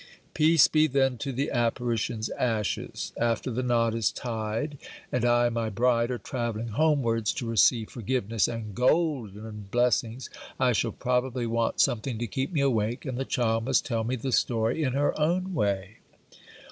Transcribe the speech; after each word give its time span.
Peace 0.33 0.67
be, 0.67 0.87
then, 0.87 1.15
to 1.19 1.31
the 1.31 1.51
apparition's 1.51 2.29
ashes! 2.31 3.13
After 3.19 3.51
the 3.51 3.61
knot 3.61 3.93
is 3.93 4.11
tied, 4.11 4.79
and 5.11 5.23
I 5.23 5.45
and 5.45 5.53
my 5.53 5.69
bride 5.69 6.09
are 6.09 6.17
travelling 6.17 6.69
homewards 6.69 7.31
to 7.33 7.45
receive 7.45 7.91
forgiveness 7.91 8.47
and 8.47 8.73
golden 8.73 9.67
blessings, 9.69 10.31
I 10.59 10.73
shall 10.73 10.91
probably 10.91 11.45
want 11.45 11.81
something 11.81 12.17
to 12.17 12.25
keep 12.25 12.51
me 12.51 12.61
awake, 12.61 13.05
and 13.05 13.15
the 13.15 13.25
child 13.25 13.65
must 13.65 13.85
tell 13.85 14.03
me 14.03 14.15
the 14.15 14.31
story 14.31 14.81
in 14.81 14.93
her 14.93 15.13
own 15.19 15.53
way. 15.53 15.97